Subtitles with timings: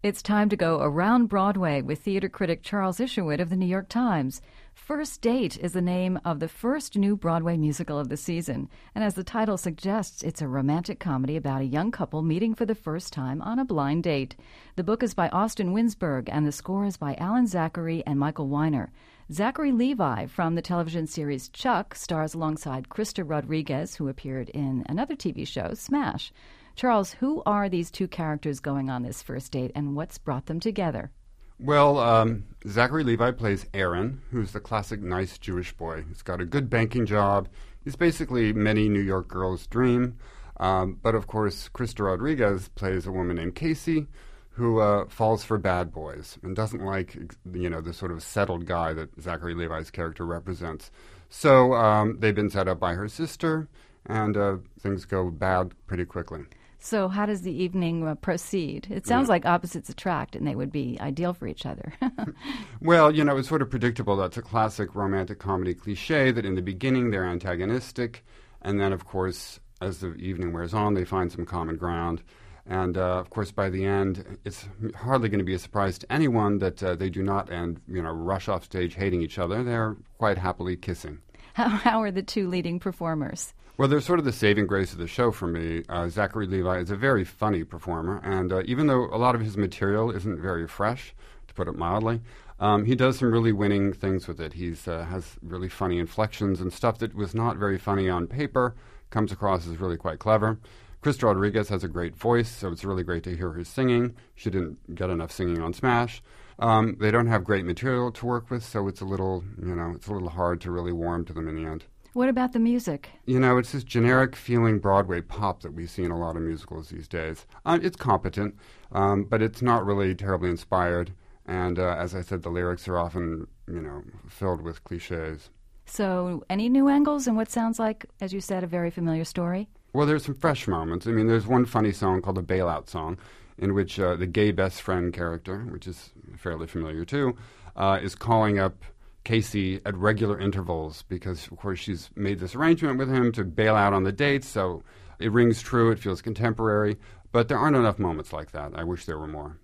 [0.00, 3.88] It's time to go around Broadway with theater critic Charles Isherwood of the New York
[3.88, 4.40] Times.
[4.72, 9.02] First Date is the name of the first new Broadway musical of the season, and
[9.02, 12.76] as the title suggests, it's a romantic comedy about a young couple meeting for the
[12.76, 14.36] first time on a blind date.
[14.76, 18.46] The book is by Austin Winsberg, and the score is by Alan Zachary and Michael
[18.46, 18.92] Weiner.
[19.32, 25.16] Zachary Levi from the television series Chuck stars alongside Krysta Rodriguez, who appeared in another
[25.16, 26.32] TV show, Smash.
[26.78, 30.60] Charles, who are these two characters going on this first date, and what's brought them
[30.60, 31.10] together?
[31.58, 36.04] Well, um, Zachary Levi plays Aaron, who's the classic nice Jewish boy.
[36.06, 37.48] He's got a good banking job.
[37.82, 40.18] He's basically many New York girls' dream.
[40.58, 44.06] Um, but of course, Krysta Rodriguez plays a woman named Casey,
[44.50, 47.18] who uh, falls for bad boys and doesn't like,
[47.52, 50.92] you know, the sort of settled guy that Zachary Levi's character represents.
[51.28, 53.66] So um, they've been set up by her sister,
[54.06, 56.44] and uh, things go bad pretty quickly.
[56.80, 58.86] So, how does the evening uh, proceed?
[58.88, 59.32] It sounds yeah.
[59.32, 61.92] like opposites attract, and they would be ideal for each other.
[62.80, 64.16] well, you know, it's sort of predictable.
[64.16, 68.24] That's a classic romantic comedy cliche that in the beginning they're antagonistic,
[68.62, 72.22] and then, of course, as the evening wears on, they find some common ground.
[72.66, 76.12] And uh, of course, by the end, it's hardly going to be a surprise to
[76.12, 79.64] anyone that uh, they do not end, you know, rush off stage hating each other.
[79.64, 81.20] They're quite happily kissing.
[81.58, 83.52] How, how are the two leading performers?
[83.78, 85.82] Well, they're sort of the saving grace of the show for me.
[85.88, 89.40] Uh, Zachary Levi is a very funny performer, and uh, even though a lot of
[89.40, 91.16] his material isn't very fresh,
[91.48, 92.20] to put it mildly,
[92.60, 94.52] um, he does some really winning things with it.
[94.52, 98.76] He uh, has really funny inflections and stuff that was not very funny on paper
[99.10, 100.60] comes across as really quite clever.
[101.02, 104.16] Krysta Rodriguez has a great voice, so it's really great to hear her singing.
[104.34, 106.22] She didn't get enough singing on Smash.
[106.58, 109.92] Um, they don't have great material to work with, so it's a little, you know,
[109.94, 111.84] it's a little hard to really warm to them in the end.
[112.14, 113.10] What about the music?
[113.26, 116.42] You know, it's this generic feeling Broadway pop that we see in a lot of
[116.42, 117.46] musicals these days.
[117.64, 118.56] Uh, it's competent,
[118.90, 121.12] um, but it's not really terribly inspired.
[121.46, 125.50] And uh, as I said, the lyrics are often, you know, filled with cliches.
[125.86, 129.68] So, any new angles in what sounds like, as you said, a very familiar story?
[129.98, 131.08] Well, there's some fresh moments.
[131.08, 133.18] I mean, there's one funny song called the Bailout Song,
[133.58, 137.36] in which uh, the gay best friend character, which is fairly familiar too,
[137.74, 138.84] uh, is calling up
[139.24, 143.74] Casey at regular intervals because, of course, she's made this arrangement with him to bail
[143.74, 144.46] out on the dates.
[144.46, 144.84] So
[145.18, 145.90] it rings true.
[145.90, 146.96] It feels contemporary.
[147.32, 148.74] But there aren't enough moments like that.
[148.76, 149.58] I wish there were more.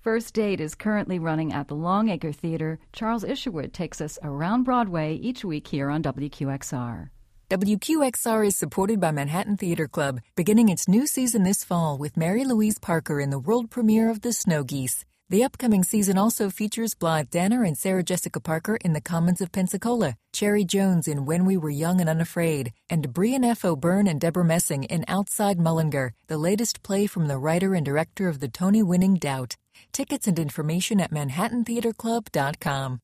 [0.00, 2.80] First Date is currently running at the Longacre Theater.
[2.92, 7.10] Charles Isherwood takes us around Broadway each week here on WQXR.
[7.50, 12.44] WQXR is supported by Manhattan Theater Club, beginning its new season this fall with Mary
[12.44, 15.06] Louise Parker in the world premiere of The Snow Geese.
[15.30, 19.50] The upcoming season also features Blythe Danner and Sarah Jessica Parker in The Commons of
[19.50, 23.64] Pensacola, Cherry Jones in When We Were Young and Unafraid, and Brian F.
[23.64, 28.28] O'Byrne and Debra Messing in Outside Mullingar, the latest play from the writer and director
[28.28, 29.56] of the Tony winning Doubt.
[29.92, 33.00] Tickets and information at manhattantheaterclub.com.